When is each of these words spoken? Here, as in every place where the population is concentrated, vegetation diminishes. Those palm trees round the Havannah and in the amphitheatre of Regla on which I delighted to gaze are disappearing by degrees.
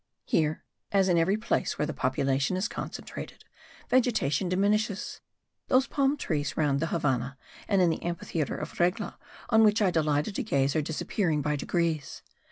Here, 0.25 0.63
as 0.91 1.09
in 1.09 1.19
every 1.19 1.37
place 1.37 1.77
where 1.77 1.85
the 1.85 1.93
population 1.93 2.57
is 2.57 2.67
concentrated, 2.67 3.43
vegetation 3.87 4.49
diminishes. 4.49 5.21
Those 5.67 5.85
palm 5.85 6.17
trees 6.17 6.57
round 6.57 6.79
the 6.79 6.87
Havannah 6.87 7.37
and 7.67 7.83
in 7.83 7.91
the 7.91 8.01
amphitheatre 8.01 8.57
of 8.57 8.79
Regla 8.79 9.19
on 9.51 9.63
which 9.63 9.79
I 9.79 9.91
delighted 9.91 10.33
to 10.37 10.43
gaze 10.43 10.75
are 10.75 10.81
disappearing 10.81 11.43
by 11.43 11.55
degrees. 11.55 12.23